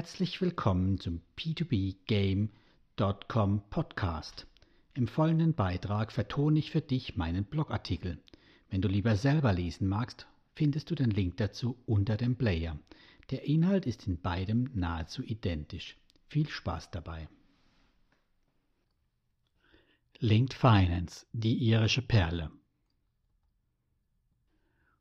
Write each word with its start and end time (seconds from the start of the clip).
Herzlich 0.00 0.40
willkommen 0.40 0.98
zum 0.98 1.20
P2P-Game.com 1.36 3.62
Podcast. 3.68 4.46
Im 4.94 5.06
folgenden 5.06 5.52
Beitrag 5.52 6.10
vertone 6.10 6.58
ich 6.58 6.70
für 6.70 6.80
dich 6.80 7.16
meinen 7.16 7.44
Blogartikel. 7.44 8.18
Wenn 8.70 8.80
du 8.80 8.88
lieber 8.88 9.16
selber 9.16 9.52
lesen 9.52 9.88
magst, 9.88 10.26
findest 10.54 10.90
du 10.90 10.94
den 10.94 11.10
Link 11.10 11.36
dazu 11.36 11.76
unter 11.84 12.16
dem 12.16 12.36
Player. 12.36 12.78
Der 13.28 13.44
Inhalt 13.44 13.84
ist 13.84 14.06
in 14.06 14.18
beidem 14.18 14.70
nahezu 14.72 15.22
identisch. 15.22 15.98
Viel 16.28 16.48
Spaß 16.48 16.90
dabei. 16.92 17.28
Linked 20.18 20.54
Finance, 20.54 21.26
die 21.34 21.58
irische 21.58 22.00
Perle. 22.00 22.50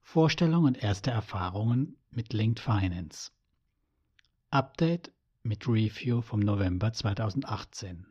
Vorstellung 0.01 0.65
und 0.65 0.83
erste 0.83 1.11
Erfahrungen 1.11 1.95
mit 2.11 2.33
Linked 2.33 2.59
Finance. 2.59 3.31
Update 4.51 5.11
mit 5.43 5.67
Review 5.67 6.23
vom 6.23 6.39
November 6.39 6.91
2018. 6.91 8.07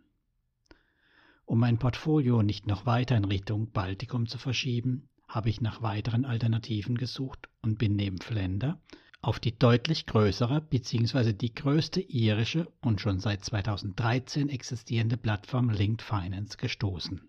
Um 1.46 1.59
mein 1.59 1.79
Portfolio 1.79 2.45
nicht 2.45 2.69
noch 2.69 2.87
weiter 2.87 3.16
in 3.16 3.24
Richtung 3.24 3.73
Baltikum 3.73 4.29
zu 4.29 4.38
verschieben, 4.38 5.09
habe 5.27 5.48
ich 5.48 5.60
nach 5.60 5.82
weiteren 5.82 6.24
Alternativen 6.24 6.96
gesucht 6.96 7.48
und 7.60 7.77
bin 7.80 7.96
neben 7.96 8.20
Flender 8.20 8.80
auf 9.20 9.41
die 9.41 9.59
deutlich 9.59 10.06
größere 10.06 10.60
bzw. 10.60 11.32
die 11.32 11.52
größte 11.52 12.01
irische 12.01 12.70
und 12.82 13.01
schon 13.01 13.18
seit 13.18 13.45
2013 13.45 14.49
existierende 14.49 15.16
Plattform 15.16 15.71
Linked 15.71 16.02
Finance 16.02 16.57
gestoßen. 16.57 17.21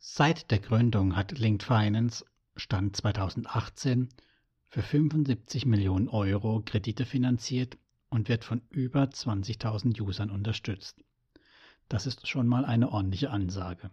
Seit 0.00 0.50
der 0.50 0.58
Gründung 0.58 1.14
hat 1.14 1.38
Linked 1.38 1.62
Finance 1.62 2.24
Stand 2.56 2.96
2018 2.96 4.08
für 4.70 4.82
75 4.82 5.66
Millionen 5.66 6.08
Euro 6.08 6.62
Kredite 6.64 7.04
finanziert 7.04 7.76
und 8.08 8.28
wird 8.28 8.44
von 8.44 8.62
über 8.70 9.02
20.000 9.02 10.00
Usern 10.00 10.30
unterstützt. 10.30 11.02
Das 11.88 12.06
ist 12.06 12.28
schon 12.28 12.46
mal 12.46 12.64
eine 12.64 12.92
ordentliche 12.92 13.30
Ansage. 13.30 13.90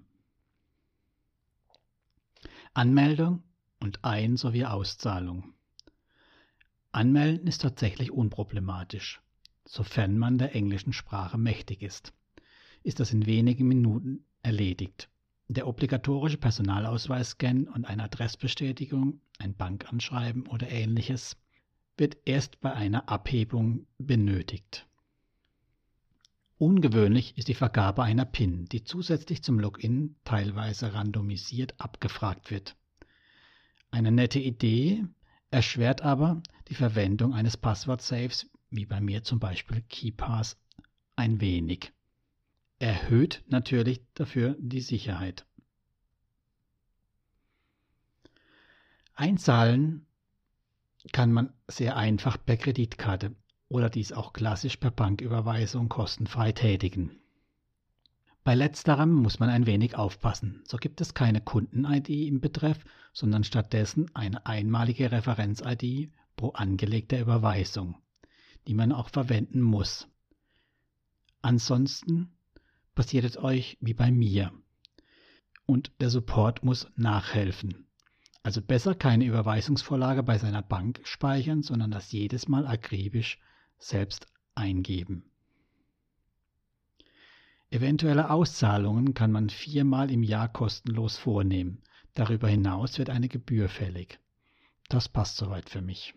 Anmeldung 2.75 3.41
und 3.79 4.05
Ein- 4.05 4.37
sowie 4.37 4.65
Auszahlung. 4.65 5.55
Anmelden 6.91 7.47
ist 7.47 7.63
tatsächlich 7.63 8.11
unproblematisch, 8.11 9.19
sofern 9.65 10.19
man 10.19 10.37
der 10.37 10.53
englischen 10.53 10.93
Sprache 10.93 11.39
mächtig 11.39 11.81
ist. 11.81 12.13
Ist 12.83 12.99
das 12.99 13.13
in 13.13 13.25
wenigen 13.25 13.67
Minuten 13.67 14.25
erledigt. 14.43 15.09
Der 15.49 15.65
obligatorische 15.65 16.37
Personalausweisscan 16.37 17.69
und 17.69 17.85
eine 17.85 18.03
Adressbestätigung, 18.03 19.21
ein 19.39 19.55
Bankanschreiben 19.55 20.45
oder 20.47 20.69
ähnliches 20.69 21.37
wird 21.95 22.17
erst 22.25 22.59
bei 22.59 22.73
einer 22.73 23.07
Abhebung 23.07 23.87
benötigt. 23.97 24.87
Ungewöhnlich 26.57 27.37
ist 27.37 27.47
die 27.47 27.53
Vergabe 27.53 28.03
einer 28.03 28.25
PIN, 28.25 28.65
die 28.65 28.83
zusätzlich 28.83 29.41
zum 29.41 29.59
Login 29.59 30.15
teilweise 30.25 30.93
randomisiert 30.93 31.79
abgefragt 31.79 32.51
wird. 32.51 32.75
Eine 33.89 34.11
nette 34.11 34.39
Idee, 34.39 35.05
erschwert 35.49 36.01
aber 36.01 36.41
die 36.67 36.75
Verwendung 36.75 37.33
eines 37.33 37.55
Passwort-Saves, 37.55 38.49
wie 38.69 38.85
bei 38.85 38.99
mir 38.99 39.23
zum 39.23 39.39
Beispiel 39.39 39.81
KeyPass, 39.87 40.57
ein 41.15 41.39
wenig 41.39 41.93
erhöht 42.79 43.43
natürlich 43.47 44.01
dafür 44.13 44.55
die 44.59 44.81
Sicherheit. 44.81 45.45
Einzahlen 49.15 50.05
kann 51.11 51.31
man 51.31 51.53
sehr 51.67 51.97
einfach 51.97 52.37
per 52.43 52.57
Kreditkarte 52.57 53.35
oder 53.67 53.89
dies 53.89 54.11
auch 54.11 54.33
klassisch 54.33 54.77
per 54.77 54.91
Banküberweisung 54.91 55.89
kostenfrei 55.89 56.51
tätigen. 56.51 57.19
Bei 58.43 58.55
letzterem 58.55 59.11
muss 59.11 59.39
man 59.39 59.49
ein 59.49 59.65
wenig 59.65 59.97
aufpassen. 59.97 60.63
So 60.65 60.77
gibt 60.77 61.01
es 61.01 61.13
keine 61.13 61.41
Kunden-ID 61.41 62.09
im 62.09 62.39
Betreff, 62.39 62.85
sondern 63.11 63.43
stattdessen 63.43 64.09
eine 64.15 64.45
einmalige 64.45 65.11
Referenz-ID 65.11 66.11
pro 66.37 66.51
angelegter 66.51 67.19
Überweisung, 67.19 67.95
die 68.67 68.73
man 68.73 68.93
auch 68.93 69.09
verwenden 69.09 69.61
muss. 69.61 70.07
Ansonsten 71.41 72.36
passiert 72.97 73.25
es 73.25 73.37
euch 73.37 73.77
wie 73.79 73.93
bei 73.93 74.11
mir. 74.11 74.51
Und 75.67 75.91
der 76.01 76.09
Support 76.09 76.63
muss 76.63 76.87
nachhelfen. 76.95 77.85
Also 78.41 78.59
besser 78.59 78.95
keine 78.95 79.25
Überweisungsvorlage 79.25 80.23
bei 80.23 80.39
seiner 80.39 80.63
Bank 80.63 81.01
speichern, 81.03 81.61
sondern 81.61 81.91
das 81.91 82.11
jedes 82.11 82.47
Mal 82.47 82.65
akribisch 82.65 83.39
selbst 83.77 84.25
eingeben. 84.55 85.29
Eventuelle 87.69 88.31
Auszahlungen 88.31 89.13
kann 89.13 89.31
man 89.31 89.51
viermal 89.51 90.09
im 90.09 90.23
Jahr 90.23 90.51
kostenlos 90.51 91.17
vornehmen. 91.17 91.83
Darüber 92.15 92.47
hinaus 92.47 92.97
wird 92.97 93.11
eine 93.11 93.29
Gebühr 93.29 93.69
fällig. 93.69 94.19
Das 94.89 95.07
passt 95.07 95.37
soweit 95.37 95.69
für 95.69 95.81
mich. 95.81 96.15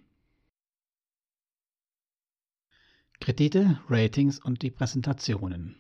Kredite, 3.21 3.83
Ratings 3.91 4.39
und 4.39 4.63
die 4.63 4.71
Präsentationen. 4.71 5.77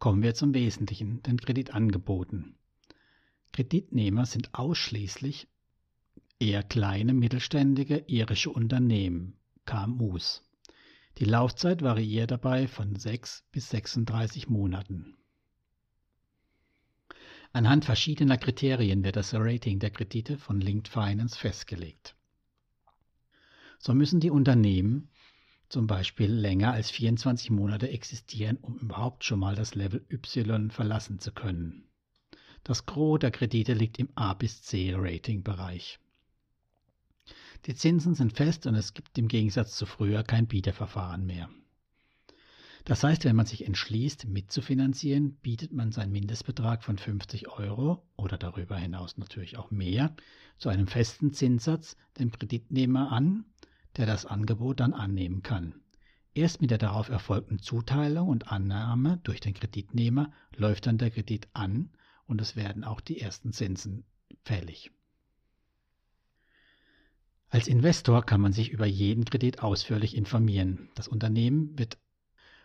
Kommen 0.00 0.22
wir 0.22 0.34
zum 0.34 0.54
Wesentlichen, 0.54 1.22
den 1.24 1.38
Kreditangeboten. 1.38 2.54
Kreditnehmer 3.52 4.24
sind 4.24 4.54
ausschließlich 4.54 5.46
eher 6.38 6.62
kleine 6.62 7.12
mittelständige 7.12 8.04
irische 8.06 8.48
Unternehmen, 8.48 9.36
KMUs. 9.66 10.42
Die 11.18 11.26
Laufzeit 11.26 11.82
variiert 11.82 12.30
dabei 12.30 12.66
von 12.66 12.96
6 12.96 13.44
bis 13.52 13.68
36 13.68 14.48
Monaten. 14.48 15.18
Anhand 17.52 17.84
verschiedener 17.84 18.38
Kriterien 18.38 19.04
wird 19.04 19.16
das 19.16 19.34
Rating 19.34 19.80
der 19.80 19.90
Kredite 19.90 20.38
von 20.38 20.62
Linked 20.62 20.88
Finance 20.88 21.38
festgelegt. 21.38 22.16
So 23.78 23.92
müssen 23.92 24.20
die 24.20 24.30
Unternehmen 24.30 25.09
zum 25.70 25.86
Beispiel 25.86 26.30
länger 26.30 26.72
als 26.72 26.90
24 26.90 27.50
Monate 27.50 27.88
existieren, 27.88 28.58
um 28.60 28.76
überhaupt 28.78 29.24
schon 29.24 29.38
mal 29.38 29.54
das 29.54 29.74
Level 29.74 30.04
Y 30.10 30.70
verlassen 30.70 31.20
zu 31.20 31.32
können. 31.32 31.84
Das 32.64 32.86
Gros 32.86 33.20
der 33.20 33.30
Kredite 33.30 33.72
liegt 33.72 33.98
im 33.98 34.10
A 34.16 34.34
bis 34.34 34.62
C 34.62 34.92
Rating-Bereich. 34.94 35.98
Die 37.66 37.74
Zinsen 37.74 38.14
sind 38.14 38.36
fest 38.36 38.66
und 38.66 38.74
es 38.74 38.94
gibt 38.94 39.16
im 39.16 39.28
Gegensatz 39.28 39.76
zu 39.76 39.86
früher 39.86 40.24
kein 40.24 40.46
Bieterverfahren 40.46 41.24
mehr. 41.24 41.48
Das 42.84 43.04
heißt, 43.04 43.24
wenn 43.24 43.36
man 43.36 43.46
sich 43.46 43.66
entschließt, 43.66 44.26
mitzufinanzieren, 44.26 45.34
bietet 45.36 45.72
man 45.72 45.92
seinen 45.92 46.12
Mindestbetrag 46.12 46.82
von 46.82 46.98
50 46.98 47.48
Euro 47.48 48.02
oder 48.16 48.38
darüber 48.38 48.76
hinaus 48.76 49.18
natürlich 49.18 49.56
auch 49.56 49.70
mehr 49.70 50.16
zu 50.58 50.68
einem 50.68 50.86
festen 50.86 51.32
Zinssatz 51.32 51.96
dem 52.18 52.32
Kreditnehmer 52.32 53.12
an 53.12 53.44
der 53.96 54.06
das 54.06 54.26
Angebot 54.26 54.80
dann 54.80 54.94
annehmen 54.94 55.42
kann. 55.42 55.74
Erst 56.32 56.60
mit 56.60 56.70
der 56.70 56.78
darauf 56.78 57.08
erfolgten 57.08 57.58
Zuteilung 57.58 58.28
und 58.28 58.52
Annahme 58.52 59.18
durch 59.24 59.40
den 59.40 59.54
Kreditnehmer 59.54 60.32
läuft 60.56 60.86
dann 60.86 60.98
der 60.98 61.10
Kredit 61.10 61.48
an 61.54 61.90
und 62.26 62.40
es 62.40 62.54
werden 62.54 62.84
auch 62.84 63.00
die 63.00 63.20
ersten 63.20 63.52
Zinsen 63.52 64.04
fällig. 64.44 64.92
Als 67.48 67.66
Investor 67.66 68.24
kann 68.24 68.40
man 68.40 68.52
sich 68.52 68.70
über 68.70 68.86
jeden 68.86 69.24
Kredit 69.24 69.60
ausführlich 69.60 70.16
informieren. 70.16 70.88
Das 70.94 71.08
Unternehmen 71.08 71.76
wird 71.76 71.98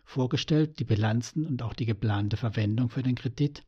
vorgestellt, 0.03 0.77
die 0.77 0.83
Bilanzen 0.83 1.47
und 1.47 1.63
auch 1.63 1.73
die 1.73 1.87
geplante 1.87 2.37
Verwendung 2.37 2.89
für 2.89 3.01
den 3.01 3.15
Kredit. 3.15 3.63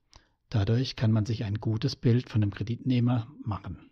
Dadurch 0.50 0.96
kann 0.96 1.12
man 1.12 1.26
sich 1.26 1.44
ein 1.44 1.56
gutes 1.56 1.96
Bild 1.96 2.30
von 2.30 2.42
dem 2.42 2.52
Kreditnehmer 2.52 3.28
machen. 3.44 3.90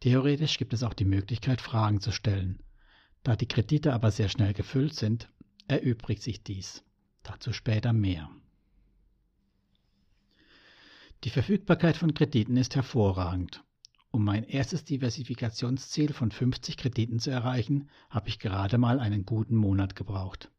Theoretisch 0.00 0.58
gibt 0.58 0.72
es 0.72 0.82
auch 0.82 0.94
die 0.94 1.04
Möglichkeit, 1.04 1.60
Fragen 1.60 2.00
zu 2.00 2.12
stellen. 2.12 2.62
Da 3.22 3.36
die 3.36 3.48
Kredite 3.48 3.92
aber 3.94 4.10
sehr 4.10 4.28
schnell 4.28 4.52
gefüllt 4.52 4.94
sind, 4.94 5.28
erübrigt 5.66 6.22
sich 6.22 6.42
dies. 6.42 6.84
Dazu 7.22 7.52
später 7.52 7.92
mehr. 7.92 8.30
Die 11.24 11.30
Verfügbarkeit 11.30 11.96
von 11.96 12.12
Krediten 12.12 12.58
ist 12.58 12.74
hervorragend. 12.74 13.64
Um 14.10 14.24
mein 14.24 14.44
erstes 14.44 14.84
Diversifikationsziel 14.84 16.12
von 16.12 16.30
50 16.30 16.76
Krediten 16.76 17.18
zu 17.18 17.30
erreichen, 17.30 17.88
habe 18.10 18.28
ich 18.28 18.38
gerade 18.38 18.78
mal 18.78 19.00
einen 19.00 19.24
guten 19.24 19.56
Monat 19.56 19.96
gebraucht. 19.96 20.52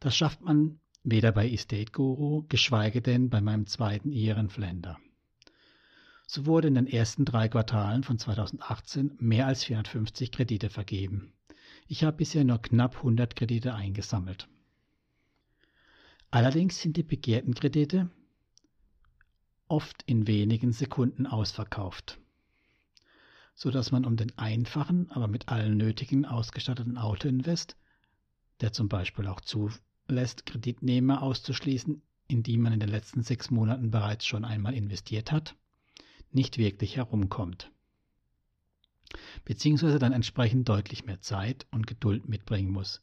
Das 0.00 0.16
schafft 0.16 0.40
man 0.40 0.80
weder 1.04 1.30
bei 1.30 1.48
Estate 1.48 1.92
Guru, 1.92 2.44
geschweige 2.48 3.02
denn 3.02 3.28
bei 3.28 3.40
meinem 3.40 3.66
zweiten 3.66 4.10
Iren 4.10 4.48
Flender. 4.48 4.98
So 6.30 6.44
wurde 6.44 6.68
in 6.68 6.74
den 6.74 6.86
ersten 6.86 7.24
drei 7.24 7.48
Quartalen 7.48 8.04
von 8.04 8.18
2018 8.18 9.16
mehr 9.18 9.46
als 9.46 9.64
450 9.64 10.30
Kredite 10.30 10.68
vergeben. 10.68 11.32
Ich 11.86 12.04
habe 12.04 12.18
bisher 12.18 12.44
nur 12.44 12.58
knapp 12.58 12.96
100 12.98 13.34
Kredite 13.34 13.74
eingesammelt. 13.74 14.46
Allerdings 16.30 16.82
sind 16.82 16.98
die 16.98 17.02
begehrten 17.02 17.54
Kredite 17.54 18.10
oft 19.68 20.02
in 20.04 20.26
wenigen 20.26 20.72
Sekunden 20.72 21.26
ausverkauft. 21.26 22.20
so 23.54 23.70
dass 23.72 23.90
man 23.90 24.04
um 24.04 24.16
den 24.16 24.36
einfachen, 24.38 25.10
aber 25.10 25.26
mit 25.26 25.48
allen 25.48 25.76
nötigen 25.76 26.24
ausgestatteten 26.26 26.96
Autoinvest, 26.96 27.76
der 28.60 28.72
zum 28.72 28.88
Beispiel 28.88 29.26
auch 29.26 29.40
zulässt, 29.40 30.46
Kreditnehmer 30.46 31.22
auszuschließen, 31.22 32.00
in 32.28 32.42
die 32.44 32.56
man 32.56 32.74
in 32.74 32.80
den 32.80 32.88
letzten 32.88 33.22
sechs 33.22 33.50
Monaten 33.50 33.90
bereits 33.90 34.26
schon 34.26 34.44
einmal 34.44 34.74
investiert 34.74 35.32
hat, 35.32 35.56
nicht 36.32 36.58
wirklich 36.58 36.96
herumkommt. 36.96 37.70
Beziehungsweise 39.44 39.98
dann 39.98 40.12
entsprechend 40.12 40.68
deutlich 40.68 41.04
mehr 41.04 41.20
Zeit 41.20 41.66
und 41.70 41.86
Geduld 41.86 42.28
mitbringen 42.28 42.70
muss. 42.70 43.02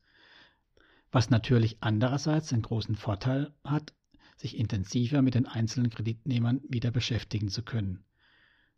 Was 1.11 1.29
natürlich 1.29 1.77
andererseits 1.81 2.49
den 2.49 2.61
großen 2.61 2.95
Vorteil 2.95 3.53
hat, 3.63 3.93
sich 4.37 4.57
intensiver 4.57 5.21
mit 5.21 5.35
den 5.35 5.45
einzelnen 5.47 5.89
Kreditnehmern 5.89 6.61
wieder 6.67 6.91
beschäftigen 6.91 7.49
zu 7.49 7.63
können, 7.63 8.03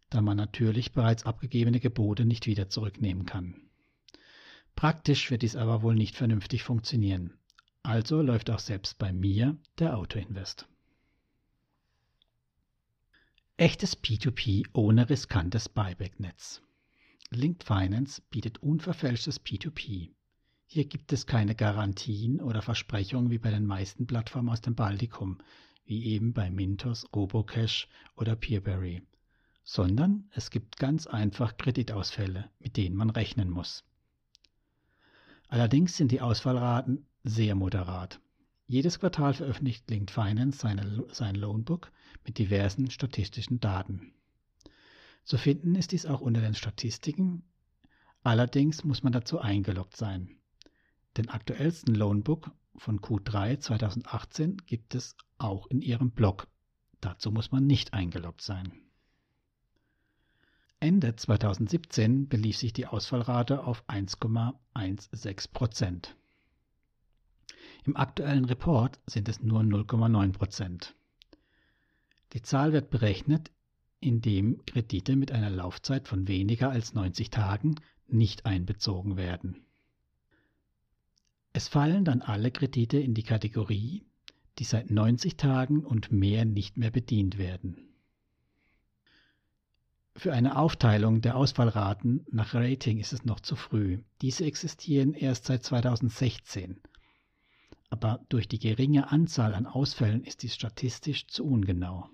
da 0.10 0.22
man 0.22 0.38
natürlich 0.38 0.92
bereits 0.92 1.26
abgegebene 1.26 1.80
Gebote 1.80 2.26
nicht 2.26 2.46
wieder 2.46 2.70
zurücknehmen 2.70 3.26
kann. 3.26 3.56
Praktisch 4.76 5.32
wird 5.32 5.42
dies 5.42 5.56
aber 5.56 5.82
wohl 5.82 5.96
nicht 5.96 6.16
vernünftig 6.16 6.62
funktionieren. 6.62 7.34
Also 7.82 8.22
läuft 8.22 8.52
auch 8.52 8.60
selbst 8.60 9.00
bei 9.00 9.12
mir 9.12 9.58
der 9.80 9.98
Autoinvest. 9.98 10.68
Echtes 13.60 13.98
P2P 13.98 14.68
ohne 14.74 15.10
riskantes 15.10 15.68
Buyback-Netz. 15.68 16.62
Linked 17.32 17.64
Finance 17.64 18.22
bietet 18.30 18.60
unverfälschtes 18.62 19.44
P2P. 19.44 20.12
Hier 20.68 20.86
gibt 20.86 21.12
es 21.12 21.26
keine 21.26 21.56
Garantien 21.56 22.40
oder 22.40 22.62
Versprechungen 22.62 23.32
wie 23.32 23.40
bei 23.40 23.50
den 23.50 23.66
meisten 23.66 24.06
Plattformen 24.06 24.50
aus 24.50 24.62
dem 24.62 24.76
Baltikum, 24.76 25.40
wie 25.86 26.06
eben 26.06 26.34
bei 26.34 26.52
Mintos, 26.52 27.08
Robocash 27.16 27.88
oder 28.16 28.36
Peerberry, 28.36 29.02
sondern 29.64 30.30
es 30.36 30.52
gibt 30.52 30.78
ganz 30.78 31.08
einfach 31.08 31.58
Kreditausfälle, 31.58 32.52
mit 32.60 32.78
denen 32.78 32.96
man 32.96 33.10
rechnen 33.10 33.50
muss. 33.50 33.84
Allerdings 35.48 35.98
sind 35.98 36.12
die 36.12 36.22
Ausfallraten 36.22 37.08
sehr 37.24 37.56
moderat. 37.56 38.22
Jedes 38.70 39.00
Quartal 39.00 39.34
veröffentlicht 39.34 39.90
Linked 39.90 40.12
Finance 40.12 40.60
seine, 40.60 41.06
sein 41.14 41.36
Loanbook 41.36 41.90
mit 42.26 42.38
diversen 42.38 42.92
statistischen 42.92 43.62
Daten. 43.62 44.14
Zu 45.24 45.38
finden 45.38 45.76
ist 45.76 45.94
dies 45.94 46.06
auch 46.06 46.20
unter 46.20 46.42
den 46.42 46.54
Statistiken, 46.54 47.44
allerdings 48.24 48.84
muss 48.84 49.04
man 49.04 49.14
dazu 49.14 49.40
eingeloggt 49.40 49.96
sein. 49.96 50.38
Den 51.16 51.30
aktuellsten 51.30 51.96
Loanbook 51.96 52.52
von 52.76 53.00
Q3 53.00 53.60
2018 53.60 54.58
gibt 54.66 54.96
es 54.96 55.16
auch 55.38 55.68
in 55.68 55.82
Ihrem 55.82 56.12
Blog. 56.12 56.48
Dazu 57.00 57.32
muss 57.32 57.52
man 57.52 57.66
nicht 57.66 57.94
eingeloggt 57.94 58.42
sein. 58.42 58.74
Ende 60.82 61.16
2017 61.16 62.28
belief 62.28 62.58
sich 62.58 62.74
die 62.74 62.86
Ausfallrate 62.86 63.64
auf 63.64 63.88
1,16 63.88 65.52
Prozent. 65.52 66.16
Im 67.88 67.96
aktuellen 67.96 68.44
Report 68.44 69.00
sind 69.08 69.30
es 69.30 69.42
nur 69.42 69.62
0,9 69.62 70.34
Prozent. 70.34 70.94
Die 72.34 72.42
Zahl 72.42 72.74
wird 72.74 72.90
berechnet, 72.90 73.50
indem 74.02 74.66
Kredite 74.66 75.16
mit 75.16 75.32
einer 75.32 75.50
Laufzeit 75.50 76.10
von 76.10 76.28
weniger 76.28 76.70
als 76.70 76.94
90 76.94 77.30
Tagen 77.30 77.76
nicht 78.06 78.46
einbezogen 78.46 79.16
werden. 79.16 79.66
Es 81.54 81.70
fallen 81.70 82.04
dann 82.04 82.22
alle 82.22 82.52
Kredite 82.52 83.00
in 83.00 83.14
die 83.14 83.24
Kategorie, 83.24 84.04
die 84.60 84.66
seit 84.66 84.92
90 84.92 85.38
Tagen 85.38 85.86
und 85.86 86.12
mehr 86.12 86.44
nicht 86.44 86.76
mehr 86.76 86.92
bedient 86.92 87.38
werden. 87.38 87.78
Für 90.14 90.34
eine 90.34 90.58
Aufteilung 90.58 91.22
der 91.22 91.38
Ausfallraten 91.38 92.26
nach 92.32 92.54
Rating 92.54 93.00
ist 93.00 93.14
es 93.14 93.24
noch 93.24 93.40
zu 93.40 93.56
früh. 93.56 94.00
Diese 94.22 94.44
existieren 94.44 95.14
erst 95.14 95.46
seit 95.46 95.64
2016. 95.64 96.82
Aber 97.90 98.26
durch 98.30 98.48
die 98.48 98.60
geringe 98.60 99.12
Anzahl 99.12 99.54
an 99.54 99.66
Ausfällen 99.66 100.24
ist 100.24 100.44
dies 100.44 100.56
statistisch 100.56 101.28
zu 101.28 101.46
ungenau. 101.46 102.10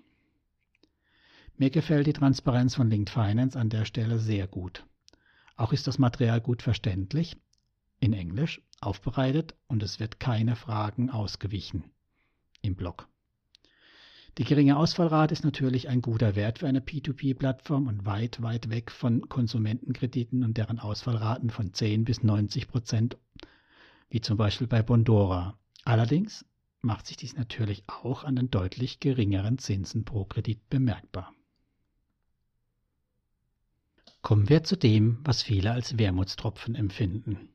Mir 1.56 1.70
gefällt 1.70 2.06
die 2.06 2.12
Transparenz 2.12 2.74
von 2.74 2.90
Linked 2.90 3.10
Finance 3.10 3.58
an 3.58 3.70
der 3.70 3.84
Stelle 3.84 4.18
sehr 4.18 4.46
gut. 4.46 4.84
Auch 5.56 5.72
ist 5.72 5.86
das 5.86 5.98
Material 5.98 6.40
gut 6.40 6.62
verständlich, 6.62 7.36
in 8.00 8.12
Englisch 8.12 8.60
aufbereitet 8.80 9.54
und 9.68 9.82
es 9.82 10.00
wird 10.00 10.20
keine 10.20 10.56
Fragen 10.56 11.10
ausgewichen 11.10 11.84
im 12.60 12.74
Blog. 12.74 13.08
Die 14.36 14.44
geringe 14.44 14.76
Ausfallrate 14.76 15.32
ist 15.32 15.44
natürlich 15.44 15.88
ein 15.88 16.02
guter 16.02 16.34
Wert 16.34 16.58
für 16.58 16.66
eine 16.66 16.80
P2P-Plattform 16.80 17.86
und 17.86 18.04
weit, 18.04 18.42
weit 18.42 18.68
weg 18.68 18.90
von 18.90 19.28
Konsumentenkrediten 19.28 20.42
und 20.42 20.56
deren 20.56 20.80
Ausfallraten 20.80 21.50
von 21.50 21.72
10 21.72 22.04
bis 22.04 22.24
90 22.24 22.66
Prozent, 22.66 23.16
wie 24.10 24.20
zum 24.20 24.36
Beispiel 24.36 24.66
bei 24.66 24.82
Bondora. 24.82 25.56
Allerdings 25.84 26.44
macht 26.80 27.06
sich 27.06 27.16
dies 27.16 27.36
natürlich 27.36 27.84
auch 27.86 28.24
an 28.24 28.36
den 28.36 28.50
deutlich 28.50 29.00
geringeren 29.00 29.58
Zinsen 29.58 30.04
pro 30.04 30.24
Kredit 30.24 30.68
bemerkbar. 30.70 31.34
Kommen 34.22 34.48
wir 34.48 34.64
zu 34.64 34.76
dem, 34.76 35.18
was 35.22 35.42
viele 35.42 35.72
als 35.72 35.98
Wermutstropfen 35.98 36.74
empfinden. 36.74 37.50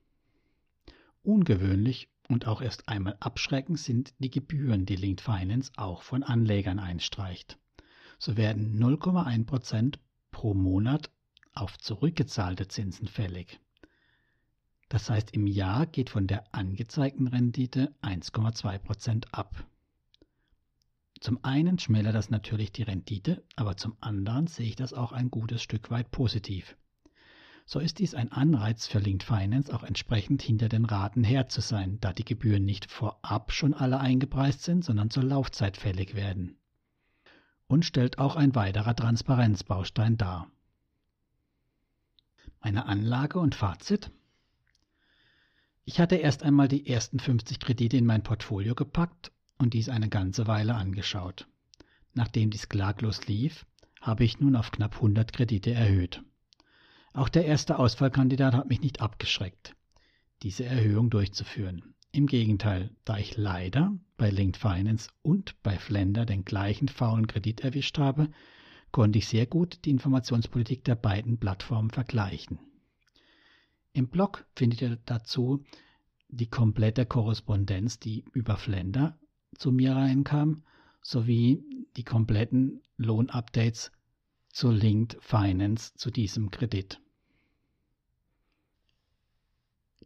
Ungewöhnlich 1.23 2.09
und 2.27 2.45
auch 2.45 2.61
erst 2.61 2.87
einmal 2.87 3.17
abschreckend 3.19 3.79
sind 3.79 4.13
die 4.19 4.29
Gebühren, 4.29 4.85
die 4.85 4.95
Linked 4.95 5.21
Finance 5.21 5.71
auch 5.77 6.03
von 6.03 6.21
Anlegern 6.21 6.77
einstreicht. 6.77 7.57
So 8.19 8.37
werden 8.37 8.79
0,1% 8.79 9.97
pro 10.29 10.53
Monat 10.53 11.09
auf 11.53 11.77
zurückgezahlte 11.79 12.67
Zinsen 12.67 13.07
fällig. 13.07 13.59
Das 14.89 15.09
heißt, 15.09 15.31
im 15.31 15.47
Jahr 15.47 15.85
geht 15.85 16.09
von 16.09 16.27
der 16.27 16.43
angezeigten 16.53 17.27
Rendite 17.27 17.93
1,2% 18.01 19.31
ab. 19.31 19.65
Zum 21.19 21.43
einen 21.43 21.79
schmälert 21.79 22.15
das 22.15 22.29
natürlich 22.29 22.71
die 22.71 22.83
Rendite, 22.83 23.43
aber 23.55 23.77
zum 23.77 23.95
anderen 24.01 24.47
sehe 24.47 24.67
ich 24.67 24.75
das 24.75 24.93
auch 24.93 25.11
ein 25.11 25.29
gutes 25.29 25.61
Stück 25.61 25.91
weit 25.91 26.11
positiv 26.11 26.75
so 27.69 27.77
ist 27.77 27.99
dies 27.99 28.15
ein 28.15 28.31
Anreiz 28.31 28.87
für 28.87 28.97
Linked 28.97 29.21
Finance, 29.21 29.71
auch 29.71 29.83
entsprechend 29.83 30.41
hinter 30.41 30.69
den 30.69 30.85
Raten 30.85 31.23
her 31.23 31.49
zu 31.49 31.61
sein, 31.61 31.99
da 32.01 32.13
die 32.13 32.25
Gebühren 32.25 32.65
nicht 32.65 32.89
vorab 32.89 33.51
schon 33.51 33.75
alle 33.75 33.99
eingepreist 33.99 34.63
sind, 34.63 34.83
sondern 34.83 35.11
zur 35.11 35.21
Laufzeit 35.21 35.77
fällig 35.77 36.15
werden. 36.15 36.57
Und 37.67 37.85
stellt 37.85 38.17
auch 38.17 38.35
ein 38.35 38.55
weiterer 38.55 38.95
Transparenzbaustein 38.95 40.17
dar. 40.17 40.47
Meine 42.63 42.87
Anlage 42.87 43.37
und 43.37 43.53
Fazit? 43.53 44.09
Ich 45.91 45.99
hatte 45.99 46.17
erst 46.17 46.43
einmal 46.43 46.67
die 46.67 46.85
ersten 46.85 47.17
50 47.17 47.59
Kredite 47.59 47.97
in 47.97 48.05
mein 48.05 48.21
Portfolio 48.21 48.75
gepackt 48.75 49.31
und 49.57 49.73
dies 49.73 49.89
eine 49.89 50.07
ganze 50.07 50.45
Weile 50.45 50.75
angeschaut. 50.75 51.47
Nachdem 52.13 52.51
dies 52.51 52.69
klaglos 52.69 53.25
lief, 53.25 53.65
habe 53.99 54.23
ich 54.23 54.39
nun 54.39 54.55
auf 54.55 54.69
knapp 54.69 54.97
100 54.97 55.33
Kredite 55.33 55.71
erhöht. 55.71 56.21
Auch 57.11 57.27
der 57.27 57.45
erste 57.45 57.79
Ausfallkandidat 57.79 58.53
hat 58.53 58.69
mich 58.69 58.81
nicht 58.81 59.01
abgeschreckt, 59.01 59.75
diese 60.43 60.63
Erhöhung 60.63 61.09
durchzuführen. 61.09 61.95
Im 62.11 62.27
Gegenteil, 62.27 62.91
da 63.03 63.17
ich 63.17 63.35
leider 63.35 63.91
bei 64.15 64.29
Linked 64.29 64.57
Finance 64.57 65.09
und 65.23 65.59
bei 65.63 65.79
Flender 65.79 66.27
den 66.27 66.45
gleichen 66.45 66.87
faulen 66.87 67.25
Kredit 67.25 67.61
erwischt 67.61 67.97
habe, 67.97 68.29
konnte 68.91 69.17
ich 69.17 69.27
sehr 69.27 69.47
gut 69.47 69.79
die 69.85 69.89
Informationspolitik 69.89 70.83
der 70.83 70.93
beiden 70.93 71.39
Plattformen 71.39 71.89
vergleichen. 71.89 72.59
Im 73.93 74.07
Blog 74.07 74.45
findet 74.55 74.81
ihr 74.81 74.97
dazu 75.05 75.63
die 76.27 76.49
komplette 76.49 77.05
Korrespondenz, 77.05 77.99
die 77.99 78.23
über 78.33 78.57
Flender 78.57 79.17
zu 79.55 79.71
mir 79.71 79.95
reinkam, 79.95 80.63
sowie 81.01 81.63
die 81.97 82.03
kompletten 82.03 82.81
Lohnupdates 82.97 83.91
zu 84.49 84.71
Linked 84.71 85.17
Finance 85.21 85.93
zu 85.95 86.11
diesem 86.11 86.51
Kredit. 86.51 87.01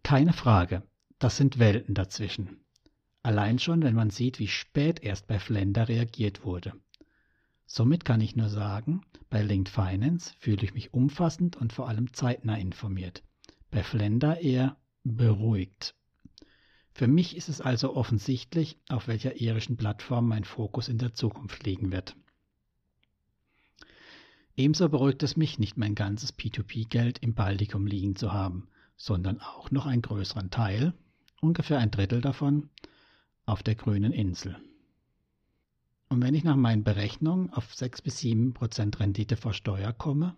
Keine 0.01 0.33
Frage, 0.33 0.83
das 1.19 1.37
sind 1.37 1.59
Welten 1.59 1.93
dazwischen. 1.93 2.59
Allein 3.21 3.57
schon, 3.59 3.83
wenn 3.83 3.95
man 3.95 4.09
sieht, 4.09 4.39
wie 4.39 4.47
spät 4.47 5.01
erst 5.01 5.27
bei 5.27 5.39
Flender 5.39 5.87
reagiert 5.87 6.43
wurde. 6.43 6.73
Somit 7.65 8.03
kann 8.05 8.21
ich 8.21 8.35
nur 8.35 8.49
sagen, 8.49 9.05
bei 9.29 9.41
Linked 9.41 9.69
Finance 9.69 10.33
fühle 10.39 10.63
ich 10.63 10.73
mich 10.73 10.93
umfassend 10.93 11.55
und 11.55 11.73
vor 11.73 11.87
allem 11.87 12.13
zeitnah 12.13 12.57
informiert. 12.57 13.23
Bei 13.73 13.81
Flender 13.81 14.39
eher 14.39 14.77
beruhigt. 15.03 15.95
Für 16.91 17.07
mich 17.07 17.35
ist 17.35 17.49
es 17.49 17.59
also 17.59 17.95
offensichtlich, 17.95 18.77
auf 18.87 19.07
welcher 19.07 19.41
irischen 19.41 19.77
Plattform 19.77 20.27
mein 20.27 20.43
Fokus 20.43 20.89
in 20.89 20.99
der 20.99 21.15
Zukunft 21.15 21.65
liegen 21.65 21.91
wird. 21.91 22.15
Ebenso 24.55 24.87
beruhigt 24.89 25.23
es 25.23 25.35
mich, 25.35 25.57
nicht 25.57 25.75
mein 25.75 25.95
ganzes 25.95 26.37
P2P-Geld 26.37 27.17
im 27.23 27.33
Baltikum 27.33 27.87
liegen 27.87 28.15
zu 28.15 28.31
haben, 28.31 28.67
sondern 28.95 29.41
auch 29.41 29.71
noch 29.71 29.87
einen 29.87 30.03
größeren 30.03 30.51
Teil, 30.51 30.93
ungefähr 31.41 31.79
ein 31.79 31.89
Drittel 31.89 32.21
davon, 32.21 32.69
auf 33.47 33.63
der 33.63 33.73
grünen 33.73 34.13
Insel. 34.13 34.55
Und 36.09 36.21
wenn 36.21 36.35
ich 36.35 36.43
nach 36.43 36.55
meinen 36.55 36.83
Berechnungen 36.83 37.51
auf 37.51 37.73
6 37.73 38.03
bis 38.03 38.19
7 38.19 38.53
Prozent 38.53 38.99
Rendite 38.99 39.35
vor 39.35 39.53
Steuer 39.53 39.93
komme, 39.93 40.37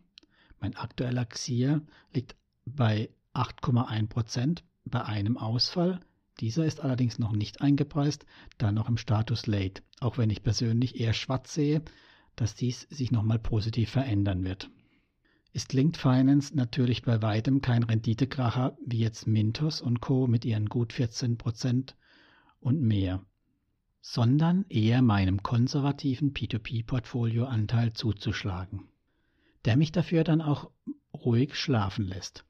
Mein 0.62 0.78
aktueller 0.78 1.26
XIR 1.26 1.82
liegt 2.14 2.38
bei 2.66 3.10
8,1 3.36 4.08
Prozent 4.08 4.64
bei 4.86 5.04
einem 5.04 5.38
Ausfall. 5.38 6.00
Dieser 6.40 6.66
ist 6.66 6.82
allerdings 6.82 7.20
noch 7.20 7.32
nicht 7.32 7.62
eingepreist, 7.62 8.26
da 8.58 8.72
noch 8.72 8.90
im 8.90 8.98
Status 8.98 9.48
Late, 9.48 9.84
auch 10.00 10.18
wenn 10.18 10.30
ich 10.30 10.44
persönlich 10.44 11.00
eher 11.00 11.14
schwarz 11.14 11.54
sehe, 11.54 11.82
dass 12.36 12.56
dies 12.56 12.82
sich 12.90 13.12
nochmal 13.12 13.40
positiv 13.40 13.90
verändern 13.90 14.44
wird. 14.44 14.70
Ist 15.54 15.72
Linked 15.72 15.96
Finance 15.98 16.56
natürlich 16.56 17.04
bei 17.04 17.22
weitem 17.22 17.62
kein 17.62 17.84
Renditekracher 17.84 18.78
wie 18.86 19.00
jetzt 19.00 19.26
Mintos 19.26 19.82
und 19.82 20.02
Co. 20.02 20.28
mit 20.28 20.44
ihren 20.44 20.68
gut 20.68 20.92
14 20.92 21.38
Prozent 21.38 21.96
und 22.60 22.82
mehr, 22.82 23.24
sondern 24.02 24.66
eher 24.68 25.02
meinem 25.02 25.44
konservativen 25.44 26.34
P2P-Portfolioanteil 26.34 27.94
zuzuschlagen, 27.94 28.90
der 29.64 29.78
mich 29.78 29.94
dafür 29.94 30.26
dann 30.26 30.42
auch 30.42 30.70
ruhig 31.14 31.56
schlafen 31.56 32.06
lässt. 32.06 32.46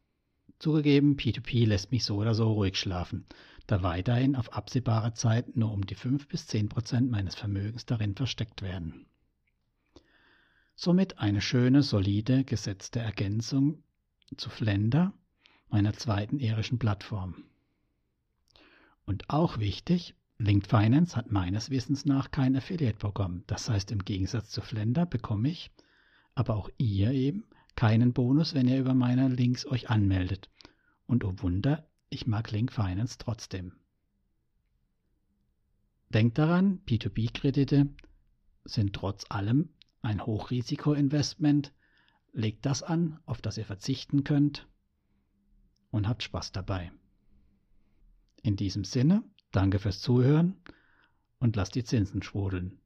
Zugegeben, 0.60 1.18
P2P 1.18 1.68
lässt 1.68 1.92
mich 1.92 2.06
so 2.06 2.16
oder 2.18 2.34
so 2.34 2.52
ruhig 2.54 2.78
schlafen, 2.78 3.26
da 3.68 3.84
weiterhin 3.84 4.36
auf 4.36 4.54
absehbare 4.54 5.14
Zeit 5.14 5.56
nur 5.56 5.72
um 5.72 5.86
die 5.86 5.96
5 5.96 6.28
bis 6.28 6.48
10 6.48 6.70
Prozent 6.70 7.12
meines 7.12 7.36
Vermögens 7.36 7.86
darin 7.86 8.16
versteckt 8.16 8.62
werden. 8.62 9.06
Somit 10.76 11.20
eine 11.20 11.42
schöne, 11.42 11.84
solide, 11.84 12.44
gesetzte 12.44 13.00
Ergänzung 13.00 13.84
zu 14.38 14.50
Flender, 14.50 15.14
meiner 15.70 15.94
zweiten 15.94 16.40
irischen 16.40 16.80
Plattform. 16.80 17.44
Und 19.06 19.30
auch 19.30 19.60
wichtig, 19.60 20.16
Linked 20.38 20.68
Finance 20.68 21.16
hat 21.16 21.32
meines 21.32 21.70
Wissens 21.70 22.06
nach 22.06 22.32
kein 22.32 22.56
Affiliate-Programm. 22.58 23.44
Das 23.48 23.70
heißt, 23.70 23.92
im 23.92 24.04
Gegensatz 24.04 24.50
zu 24.50 24.62
Flender 24.62 25.06
bekomme 25.06 25.50
ich, 25.50 25.72
aber 26.34 26.56
auch 26.56 26.70
ihr 26.78 27.12
eben, 27.12 27.46
keinen 27.76 28.14
Bonus, 28.14 28.54
wenn 28.54 28.68
ihr 28.68 28.80
über 28.80 28.94
meine 28.94 29.28
Links 29.28 29.66
euch 29.66 29.90
anmeldet. 29.90 30.50
Und 31.06 31.24
oh 31.24 31.34
Wunder, 31.38 31.88
ich 32.10 32.28
mag 32.28 32.52
Link 32.52 32.72
Finance 32.72 33.18
trotzdem. 33.18 33.74
Denkt 36.10 36.38
daran, 36.38 36.80
P2P-Kredite 36.86 37.90
sind 38.64 38.94
trotz 38.94 39.26
allem 39.30 39.70
ein 40.02 40.26
Hochrisiko-Investment. 40.26 41.74
Legt 42.32 42.66
das 42.66 42.84
an, 42.84 43.20
auf 43.26 43.42
das 43.42 43.58
ihr 43.58 43.66
verzichten 43.66 44.24
könnt 44.24 44.68
und 45.92 46.08
habt 46.08 46.24
Spaß 46.24 46.52
dabei. 46.52 46.92
In 48.42 48.56
diesem 48.56 48.84
Sinne, 48.84 49.24
danke 49.52 49.80
fürs 49.80 50.02
Zuhören 50.02 50.56
und 51.40 51.56
lasst 51.56 51.76
die 51.76 51.84
Zinsen 51.84 52.22
schwudeln. 52.22 52.80